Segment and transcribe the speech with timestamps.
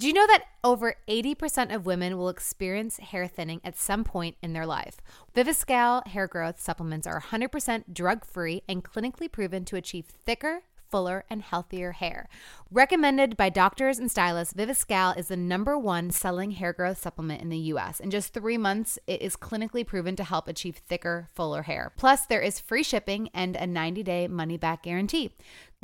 [0.00, 4.38] Do you know that over 80% of women will experience hair thinning at some point
[4.40, 4.96] in their life?
[5.36, 11.24] Viviscal hair growth supplements are 100% drug free and clinically proven to achieve thicker, fuller,
[11.30, 12.28] and healthier hair.
[12.70, 17.48] Recommended by doctors and stylists, Viviscal is the number one selling hair growth supplement in
[17.48, 18.00] the US.
[18.00, 21.92] In just three months, it is clinically proven to help achieve thicker, fuller hair.
[21.96, 25.34] Plus, there is free shipping and a 90 day money back guarantee.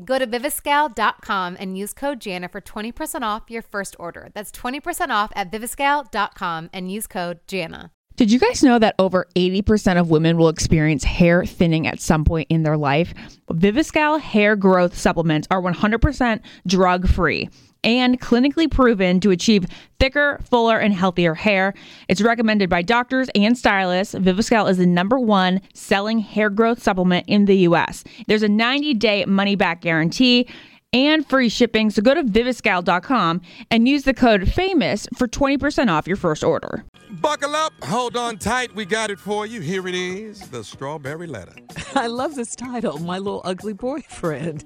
[0.05, 4.29] Go to viviscal.com and use code Jana for 20% off your first order.
[4.34, 7.93] That's 20% off at viviscal.com and use code Jana.
[8.16, 12.24] Did you guys know that over 80% of women will experience hair thinning at some
[12.24, 13.12] point in their life?
[13.51, 17.51] Viviscal hair growth supplements are 100% drug free
[17.84, 19.66] and clinically proven to achieve
[20.01, 21.74] thicker, fuller, and healthier hair.
[22.09, 24.15] It's recommended by doctors and stylists.
[24.15, 28.02] Viviscal is the number one selling hair growth supplement in the US.
[28.29, 30.48] There's a 90 day money back guarantee
[30.95, 31.91] and free shipping.
[31.91, 36.83] So go to viviscal.com and use the code FAMOUS for 20% off your first order.
[37.09, 38.74] Buckle up, hold on tight.
[38.74, 39.60] We got it for you.
[39.60, 41.52] Here it is the strawberry letter.
[41.95, 44.65] I love this title, My Little Ugly Boyfriend.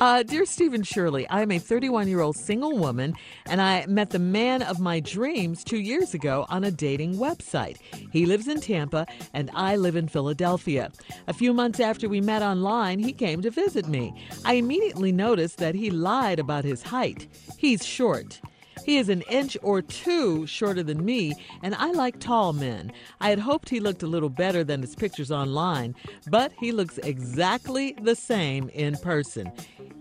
[0.00, 3.14] Uh, dear Steve and Shirley, I am a 31 year old single woman,
[3.46, 7.76] and I met the man of my dreams two years ago on a dating website.
[8.10, 10.90] He lives in Tampa, and I live in Philadelphia.
[11.28, 14.14] A few months after we met online, he came to visit me.
[14.46, 17.28] I immediately noticed that he lied about his height.
[17.58, 18.40] He's short.
[18.84, 22.92] He is an inch or two shorter than me, and I like tall men.
[23.20, 25.94] I had hoped he looked a little better than his pictures online,
[26.28, 29.52] but he looks exactly the same in person.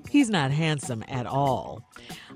[0.10, 1.84] He's not handsome at all.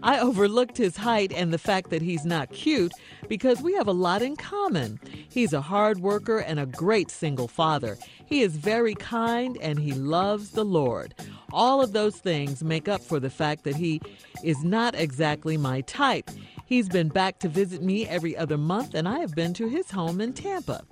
[0.01, 2.93] I overlooked his height and the fact that he's not cute
[3.27, 4.99] because we have a lot in common.
[5.29, 7.97] He's a hard worker and a great single father.
[8.25, 11.13] He is very kind and he loves the Lord.
[11.51, 14.01] All of those things make up for the fact that he
[14.43, 16.29] is not exactly my type.
[16.65, 19.91] He's been back to visit me every other month, and I have been to his
[19.91, 20.83] home in Tampa.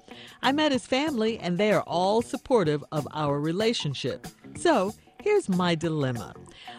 [0.42, 4.26] I met his family, and they are all supportive of our relationship.
[4.58, 6.34] So, here's my dilemma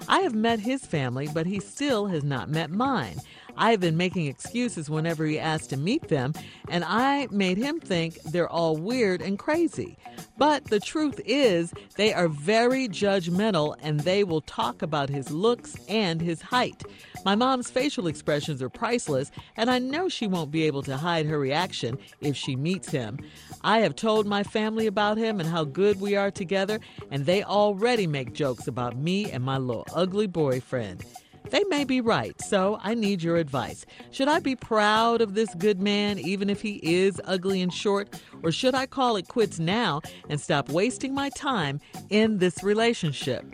[0.08, 3.16] I have met his family, but he still has not met mine.
[3.56, 6.34] I've been making excuses whenever he asked to meet them,
[6.68, 9.96] and I made him think they're all weird and crazy.
[10.38, 15.76] But the truth is, they are very judgmental and they will talk about his looks
[15.88, 16.82] and his height.
[17.24, 21.26] My mom's facial expressions are priceless, and I know she won't be able to hide
[21.26, 23.18] her reaction if she meets him.
[23.62, 26.78] I have told my family about him and how good we are together,
[27.10, 31.04] and they already make jokes about me and my little ugly boyfriend.
[31.50, 33.86] They may be right, so I need your advice.
[34.10, 38.20] Should I be proud of this good man, even if he is ugly and short,
[38.42, 41.80] or should I call it quits now and stop wasting my time
[42.10, 43.44] in this relationship?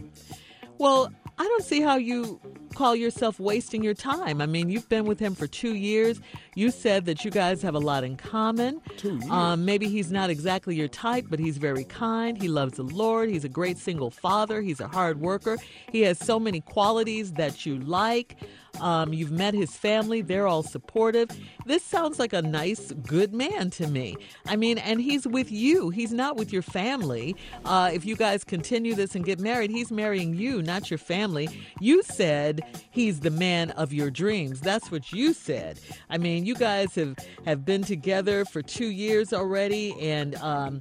[0.78, 2.40] Well, I don't see how you
[2.72, 4.40] call yourself wasting your time.
[4.40, 6.20] I mean, you've been with him for two years.
[6.54, 8.80] You said that you guys have a lot in common.
[8.96, 9.30] Two years.
[9.30, 12.40] Um, maybe he's not exactly your type, but he's very kind.
[12.40, 13.28] He loves the Lord.
[13.28, 14.60] He's a great single father.
[14.60, 15.58] He's a hard worker.
[15.90, 18.36] He has so many qualities that you like.
[18.80, 21.28] Um, you've met his family, they're all supportive.
[21.66, 24.16] This sounds like a nice, good man to me.
[24.46, 27.36] I mean, and he's with you, he's not with your family.
[27.64, 31.48] Uh, if you guys continue this and get married, he's marrying you, not your family.
[31.80, 34.60] You said he's the man of your dreams.
[34.60, 35.78] That's what you said.
[36.10, 40.80] I mean, you guys have, have been together for two years already, and um,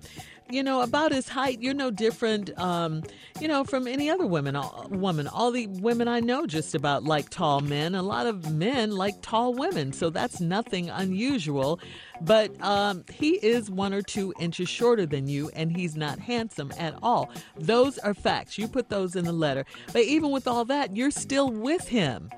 [0.51, 3.03] you know, about his height, you're no different, um,
[3.39, 4.55] you know, from any other women.
[4.55, 7.95] All, woman, all the women I know just about like tall men.
[7.95, 11.79] A lot of men like tall women, so that's nothing unusual.
[12.21, 16.71] But um, he is one or two inches shorter than you, and he's not handsome
[16.77, 17.31] at all.
[17.57, 18.57] Those are facts.
[18.57, 19.65] You put those in the letter.
[19.91, 22.29] But even with all that, you're still with him.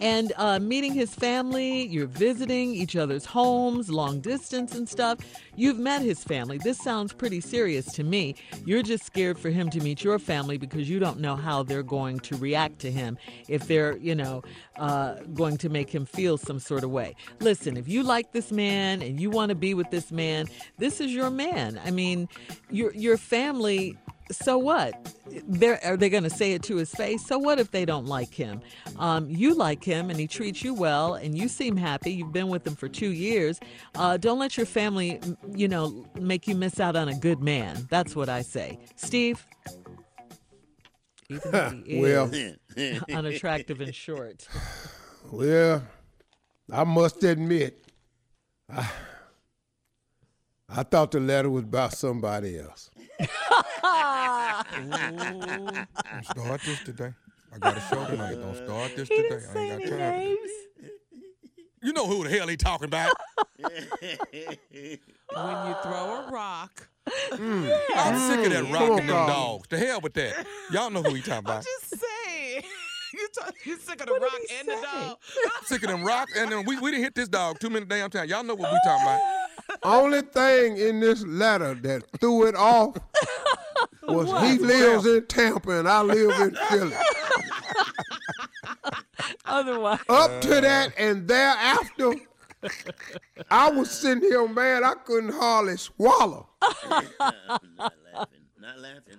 [0.00, 5.18] And uh, meeting his family, you're visiting each other's homes, long distance and stuff.
[5.56, 6.58] You've met his family.
[6.58, 8.34] This sounds pretty serious to me.
[8.64, 11.82] You're just scared for him to meet your family because you don't know how they're
[11.82, 13.18] going to react to him
[13.48, 14.42] if they're, you know,
[14.76, 17.14] uh, going to make him feel some sort of way.
[17.40, 20.46] Listen, if you like this man and you want to be with this man,
[20.78, 21.80] this is your man.
[21.84, 22.28] I mean,
[22.70, 23.96] your your family
[24.32, 25.12] so what?
[25.48, 27.26] They're, are they going to say it to his face?
[27.26, 28.60] So what if they don't like him?
[28.96, 32.12] Um, you like him and he treats you well and you seem happy.
[32.12, 33.58] You've been with him for two years.
[33.96, 35.20] Uh, don't let your family,
[35.54, 37.88] you know, make you miss out on a good man.
[37.90, 38.78] That's what I say.
[38.96, 39.44] Steve?
[41.28, 42.30] Even if he Well.
[42.76, 44.46] is unattractive and short.
[45.30, 45.82] Well,
[46.72, 47.84] I must admit,
[48.68, 48.88] I,
[50.72, 52.90] I thought the letter was about somebody else.
[53.20, 53.28] Don't
[56.24, 57.12] start this today.
[57.52, 58.36] I got a show tonight.
[58.36, 59.28] Don't start this He today.
[59.28, 60.18] didn't I say ain't any got time.
[60.18, 60.50] names.
[61.82, 63.12] You know who the hell he talking about.
[65.32, 66.88] When you throw a rock,
[67.30, 67.78] mm.
[67.94, 68.72] I'm sick of that mm.
[68.72, 69.28] Come rocking on, them Carl.
[69.28, 69.68] dogs.
[69.68, 70.44] The hell with that.
[70.72, 71.64] Y'all know who he talking about.
[71.64, 72.56] just say
[73.14, 74.82] you t- you sick of the What rock he and the say?
[74.82, 75.16] dog.
[75.66, 76.32] sick of them rocks.
[76.36, 78.28] And then we, we didn't hit this dog too many damn times.
[78.28, 79.20] Y'all know what we talking about.
[79.82, 82.96] Only thing in this letter that threw it off
[84.02, 86.96] was he lives in Tampa and I live in Philly.
[89.44, 92.12] Otherwise, Up to that and thereafter,
[93.50, 96.48] I was sitting here, man, I couldn't hardly swallow.
[96.88, 97.04] not
[97.48, 98.40] laughing.
[98.60, 99.18] Not laughing.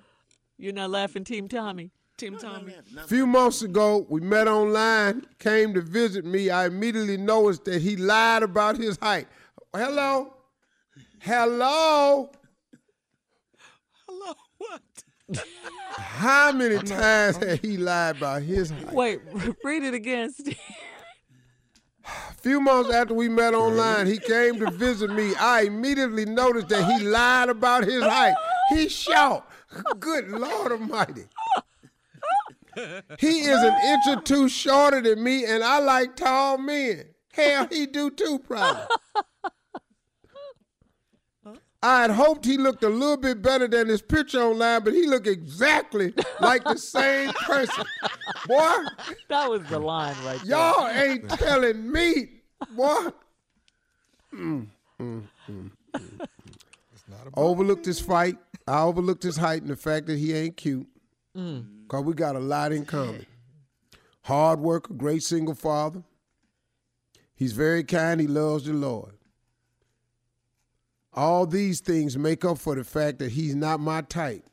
[0.57, 1.91] you're not laughing, Team Tommy.
[2.17, 2.73] Team Not Tommy.
[2.73, 2.97] laughing.
[2.99, 6.49] A few months ago, we met online, came to visit me.
[6.51, 9.27] I immediately noticed that he lied about his height.
[9.73, 10.33] Hello?
[11.23, 12.31] Hello?
[14.07, 14.81] Hello, what?
[15.93, 18.91] How many times had he lied about his height?
[18.91, 19.19] Wait,
[19.63, 20.57] read it again, Steve.
[22.03, 25.35] A few months after we met online, he came to visit me.
[25.35, 28.33] I immediately noticed that he lied about his height.
[28.69, 29.47] He shot.
[29.99, 31.25] Good Lord Almighty.
[33.19, 37.03] He is an inch or two shorter than me, and I like tall men.
[37.31, 38.83] Hell, he do too, probably.
[41.83, 45.07] I had hoped he looked a little bit better than his picture online, but he
[45.07, 47.83] looked exactly like the same person.
[48.47, 48.71] Boy,
[49.29, 50.57] That was the line right there.
[50.57, 52.29] Y'all ain't telling me,
[52.75, 53.07] boy.
[57.35, 58.37] Overlooked his fight.
[58.67, 60.87] I overlooked his height and the fact that he ain't cute.
[61.35, 61.87] Mm.
[61.87, 63.25] Cause we got a lot in common.
[64.23, 66.03] Hard worker, great single father.
[67.33, 68.21] He's very kind.
[68.21, 69.13] He loves the Lord.
[71.13, 74.43] All these things make up for the fact that he's not my type.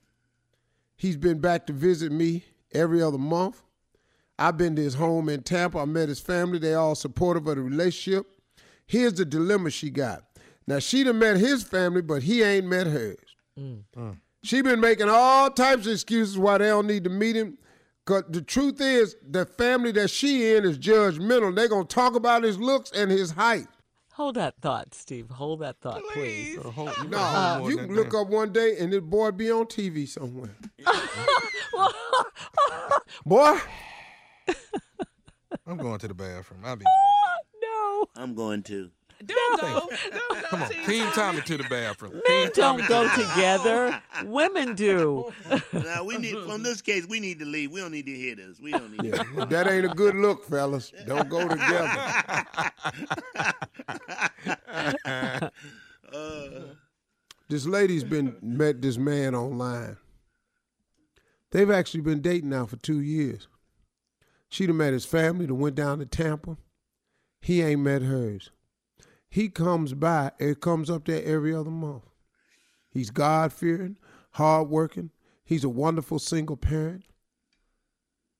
[0.96, 3.62] He's been back to visit me every other month.
[4.38, 5.78] I've been to his home in Tampa.
[5.78, 6.58] I met his family.
[6.58, 8.26] They all supportive of the relationship.
[8.86, 10.24] Here's the dilemma she got.
[10.66, 13.16] Now she done met his family, but he ain't met hers.
[13.58, 13.82] Mm.
[13.96, 14.18] Mm.
[14.42, 17.58] She been making all types of excuses why they don't need to meet him.
[18.04, 21.54] Cause the truth is, the family that she in is judgmental.
[21.54, 23.66] They gonna talk about his looks and his height.
[24.18, 25.30] Hold that thought, Steve.
[25.30, 26.56] Hold that thought, please.
[26.56, 29.00] Better hold- you No, hold more you can that look up one day and this
[29.00, 30.56] boy be on TV somewhere.
[33.24, 33.58] boy,
[35.68, 36.62] I'm going to the bathroom.
[36.64, 36.84] I'll be.
[37.62, 38.90] No, I'm going to.
[39.24, 39.88] Don't go.
[40.50, 42.12] Come on, Team Tommy to the bathroom.
[42.12, 44.02] men Team Tommy don't to go the- together.
[44.24, 45.32] Women do.
[45.72, 47.72] Now we need from this case we need to leave.
[47.72, 48.60] We don't need to hear this.
[48.60, 50.92] We don't need to that ain't a good look, fellas.
[51.06, 51.88] Don't go together.
[57.48, 59.96] this lady's been met this man online.
[61.50, 63.48] They've actually been dating now for two years.
[64.50, 66.56] She done met his family, done went down to Tampa.
[67.40, 68.50] He ain't met hers.
[69.30, 72.04] He comes by, it comes up there every other month.
[72.90, 73.96] He's God fearing,
[74.32, 75.10] hard working.
[75.44, 77.04] He's a wonderful single parent.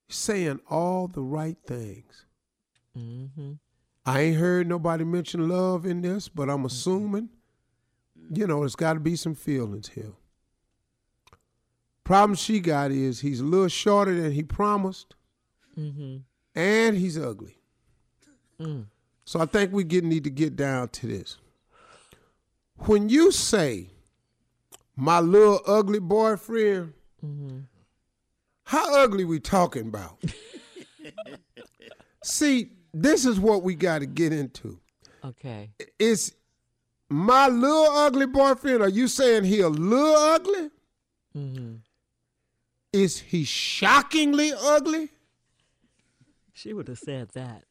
[0.07, 2.25] He's Saying all the right things.
[2.95, 3.53] hmm
[4.09, 7.29] I ain't heard nobody mention love in this, but I'm assuming,
[8.33, 10.15] you know, there's got to be some feelings here.
[12.05, 15.15] Problem she got is he's a little shorter than he promised,
[15.75, 16.17] hmm
[16.55, 17.59] and he's ugly.
[18.59, 18.87] Mm.
[19.27, 21.37] So I think we get, need to get down to this.
[22.79, 23.91] When you say,
[24.97, 26.95] my little ugly boyfriend,
[28.65, 30.19] how ugly we talking about?
[32.25, 34.79] See, this is what we got to get into.
[35.25, 35.71] Okay.
[35.99, 36.35] Is
[37.09, 40.71] my little ugly boyfriend, are you saying he a little ugly?
[41.37, 41.75] Mm-hmm.
[42.93, 45.11] Is he shockingly ugly?
[46.53, 47.65] She would have said that.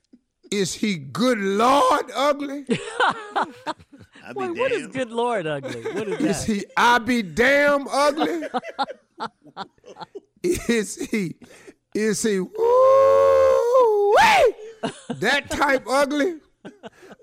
[0.49, 2.65] Is he good Lord ugly?
[3.35, 3.45] I'll
[4.33, 5.81] be Wait, what is good Lord ugly?
[5.91, 6.53] What is Is that?
[6.53, 8.43] he I be damn ugly?
[10.43, 11.35] is he
[11.93, 14.15] is he woo
[15.09, 16.35] that type ugly?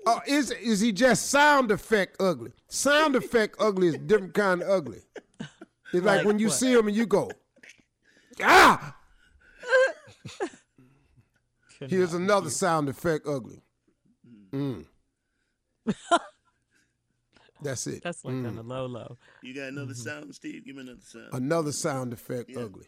[0.07, 2.51] Or is is he just sound effect ugly?
[2.67, 5.01] Sound effect ugly is a different kind of ugly.
[5.39, 5.49] It's
[5.93, 6.55] like, Like when you what?
[6.55, 7.29] see him and you go,
[8.43, 8.95] ah.
[11.79, 13.61] Here's another sound effect ugly.
[14.51, 14.85] Mm.
[17.61, 18.03] That's it.
[18.03, 19.17] That's like on the low low.
[19.41, 20.65] You got another sound, Steve?
[20.65, 21.29] Give me another sound.
[21.33, 22.87] Another sound effect ugly.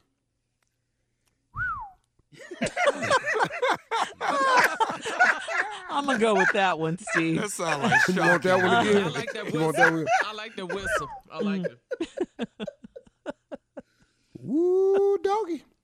[6.07, 7.41] Gonna go with that one, Steve.
[7.41, 8.65] That sound like You want that shocking.
[8.65, 9.13] one I again?
[9.13, 10.05] like that You want that one?
[10.25, 11.09] I like the whistle.
[11.31, 12.49] I like it.
[14.39, 15.63] Woo, doggy.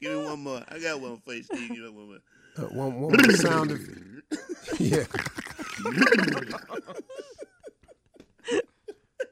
[0.00, 0.62] Give me one more.
[0.68, 1.68] I got one for you, Steve.
[1.68, 2.18] Give me one more.
[2.58, 4.00] Uh, one, one more sound effect.
[4.78, 5.04] Yeah.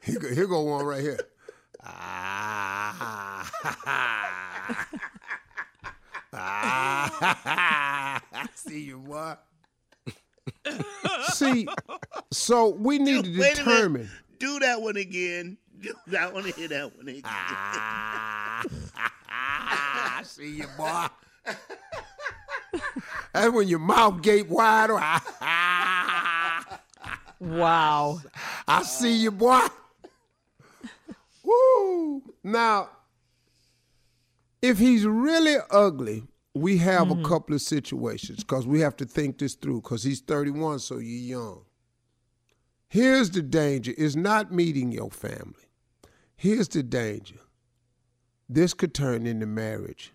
[0.02, 1.18] here, go, here go one right here.
[1.86, 4.00] Ah, ah,
[6.32, 7.93] I
[8.54, 9.34] see you, boy.
[11.32, 11.66] See,
[12.30, 13.64] so we need to Wait a minute.
[13.64, 14.10] determine.
[14.38, 15.56] Do that one again.
[15.80, 16.44] Do that one.
[16.44, 17.22] Hear that one again.
[17.24, 18.62] Ah,
[20.18, 21.06] I see you, boy.
[23.32, 24.90] That's when your mouth gape wide.
[27.40, 28.20] Wow.
[28.68, 29.60] I see you, boy.
[31.42, 32.22] Woo!
[32.42, 32.88] Now,
[34.62, 36.24] if he's really ugly,
[36.54, 40.20] we have a couple of situations because we have to think this through because he's
[40.20, 41.64] 31, so you're young.
[42.88, 45.68] Here's the danger it's not meeting your family.
[46.36, 47.40] Here's the danger
[48.48, 50.12] this could turn into marriage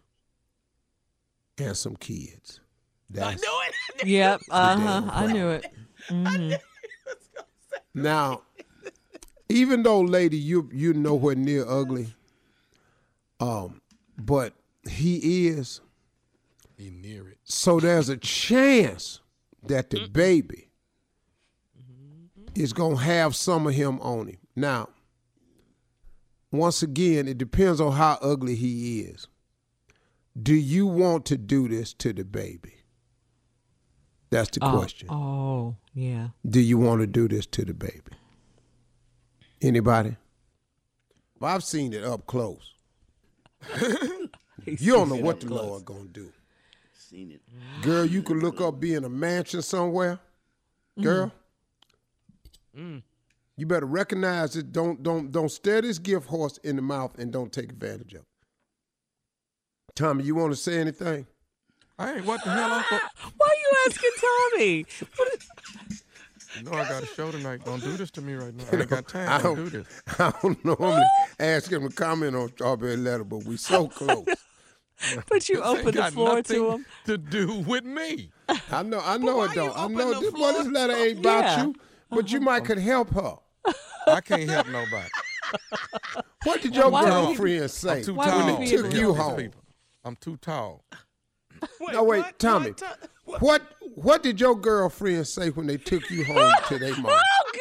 [1.58, 2.62] and some kids.
[3.10, 3.44] That's,
[4.06, 4.42] Yep.
[4.50, 5.10] Uh huh.
[5.12, 5.66] I knew it.
[7.94, 8.44] Now,
[9.50, 12.14] even though, lady, you you nowhere near ugly,
[13.40, 13.82] um,
[14.18, 14.54] but
[14.88, 15.82] he is.
[16.80, 17.40] He near it.
[17.44, 19.20] So there's a chance
[19.68, 20.70] that the baby
[21.78, 22.62] mm-hmm.
[22.62, 24.38] is gonna have some of him on him.
[24.56, 24.88] Now,
[26.54, 29.28] once again, it depends on how ugly he is.
[30.42, 32.76] Do you want to do this to the baby?
[34.30, 35.10] That's the oh, question.
[35.12, 36.30] Oh, yeah.
[36.48, 38.14] Do you want to do this to the baby?
[39.62, 40.16] Anybody?
[41.42, 42.74] Well, I've seen it up close.
[44.66, 46.32] you don't know what the Lord gonna do.
[47.10, 47.42] Seen it.
[47.82, 50.16] Girl, you could look up being a mansion somewhere.
[50.98, 51.04] Mm-hmm.
[51.04, 51.32] Girl.
[52.78, 53.02] Mm.
[53.58, 54.72] You better recognize it.
[54.72, 58.22] Don't don't don't stare this gift horse in the mouth and don't take advantage of
[58.22, 58.26] it.
[59.96, 61.26] Tommy, you want to say anything?
[61.98, 62.84] I ain't what the hell I'm
[63.38, 64.12] Why are you asking
[64.54, 64.86] Tommy?
[65.18, 66.04] What is-
[66.58, 67.66] You know I got a show tonight.
[67.66, 68.64] Don't do this to me right now.
[68.72, 69.88] I ain't got I time to don't, do this.
[70.20, 71.04] I don't normally
[71.40, 74.26] ask him to comment on Strawberry Letter, but we so close.
[75.30, 76.86] but you This ain't opened the got floor to him.
[77.06, 78.32] To do with me.
[78.72, 79.78] I know, I know it don't.
[79.78, 81.64] I know this, well, this letter ain't about Yeah.
[81.66, 81.76] you,
[82.10, 83.36] but you might could help her.
[84.08, 85.08] I can't help nobody.
[86.44, 88.38] What did your why would he be- girlfriend say I'm too Why tall.
[88.38, 89.36] would when he they be took to you help home?
[89.38, 89.64] people.
[90.04, 90.84] I'm too tall.
[91.92, 92.40] No, wait, what?
[92.40, 92.74] Tommy.
[93.26, 93.42] What?
[93.42, 93.62] What
[93.96, 97.12] what did your girlfriend say when they took you home to their mom?
[97.12, 97.59] Oh God!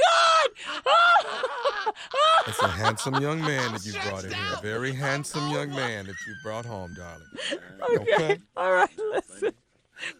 [2.60, 4.54] It's a handsome young man that you brought in here.
[4.56, 8.00] A very handsome young man that you brought home, darling.
[8.00, 8.38] okay.
[8.56, 8.90] All right.
[9.12, 9.52] Listen,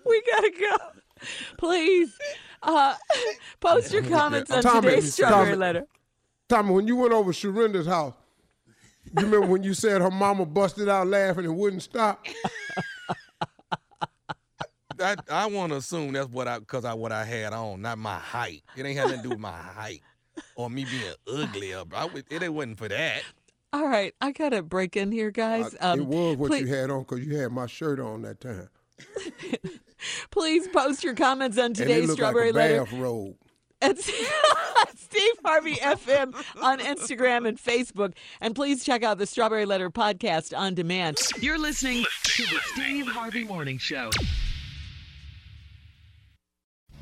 [0.07, 0.76] we gotta go.
[1.57, 2.16] Please,
[2.62, 2.95] uh,
[3.59, 5.57] post your comments on Tommy, today's strawberry Tommy.
[5.57, 5.87] letter.
[6.49, 8.14] Tommy, when you went over Sharinda's house,
[9.07, 12.25] you remember when you said her mama busted out laughing and wouldn't stop?
[15.00, 17.99] I, I want to assume that's what I because I what I had on, not
[17.99, 18.62] my height.
[18.76, 20.02] It ain't had nothing to do with my height
[20.57, 21.75] or me being ugly.
[21.75, 23.23] Or, I, would- it wasn't for that.
[23.73, 25.76] All right, I gotta break in here, guys.
[25.80, 28.40] Um, it was what please, you had on because you had my shirt on that
[28.40, 28.68] time.
[30.30, 32.85] please post your comments on And it today's strawberry like a letter.
[32.85, 33.37] bathrobe.
[33.83, 33.99] at
[34.97, 38.14] Steve Harvey FM on Instagram and Facebook.
[38.40, 41.18] And please check out the Strawberry Letter podcast on demand.
[41.40, 44.11] You're listening to the Steve Harvey Morning Show.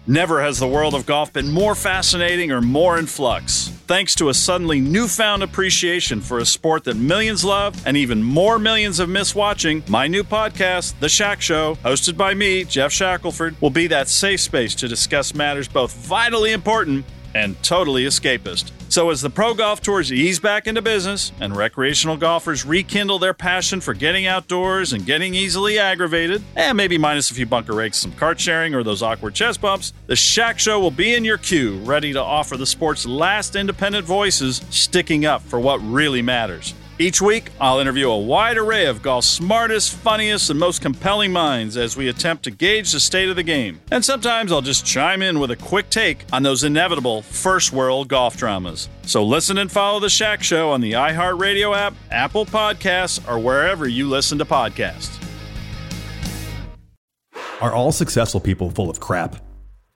[0.09, 3.71] Never has the world of golf been more fascinating or more in flux.
[3.89, 8.61] Thanks to a suddenly newfound appreciation for a sport that millions love and even more
[8.61, 13.61] millions have missed watching, my new podcast, The Shack Show, hosted by me, Geoff Shackelford,
[13.61, 18.71] will be that safe space to discuss matters both vitally important and totally escapist.
[18.97, 23.35] So, as the pro golf tours ease back into business and recreational golfers rekindle their
[23.35, 27.99] passion for getting outdoors and getting easily aggravated, and maybe minus a few bunker rakes,
[27.99, 31.37] some cart sharing, or those awkward chest bumps, the Shack Show will be in your
[31.37, 36.73] queue, ready to offer the sport's last independent voices sticking up for what really matters.
[36.99, 41.77] Each week, I'll interview a wide array of golf's smartest, funniest, and most compelling minds
[41.77, 43.83] as we attempt to gauge the state of the game.
[43.91, 48.09] And sometimes I'll just chime in with a quick take on those inevitable first world
[48.09, 48.89] golf dramas.
[49.03, 53.87] So listen and follow The Shack Show on the iHeartRadio app, Apple Podcasts, or wherever
[53.87, 55.23] you listen to podcasts.
[57.61, 59.37] Are all successful people full of crap?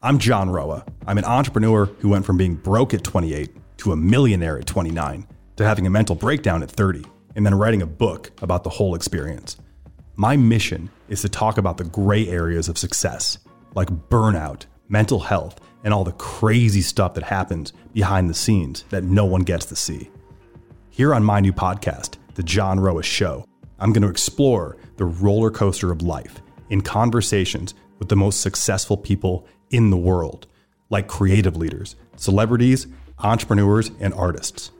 [0.03, 0.85] I'm John Roa.
[1.07, 5.27] I'm an entrepreneur who went from being broke at 28 to a millionaire at 29
[5.61, 7.05] to having a mental breakdown at 30
[7.37, 9.59] and then writing a book about the whole experience.
[10.17, 13.39] My mission is to talk about the gray areas of success,
[13.75, 19.05] like burnout, mental health, and all the crazy stuff that happens behind the scenes that
[19.05, 20.11] no one gets to see.
[20.89, 23.45] Here on my new podcast, The John Roa Show,
[23.79, 26.41] I'm going to explore the roller coaster of life
[26.71, 30.47] in conversations with the most successful people in the world,
[30.89, 32.87] like creative leaders, celebrities,
[33.19, 34.71] entrepreneurs, and artists.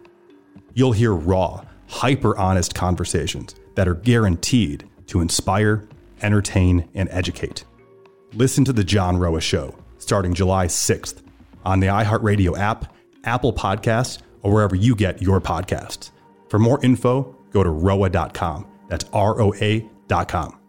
[0.75, 5.89] You'll hear raw, hyper honest conversations that are guaranteed to inspire,
[6.23, 7.65] entertain, and educate.
[8.35, 11.23] Listen to The John Roa Show starting July 6th
[11.65, 16.11] on the iHeartRadio app, Apple Podcasts, or wherever you get your podcasts.
[16.49, 18.67] For more info, go to roa.com.
[18.89, 20.60] That's R O A.com.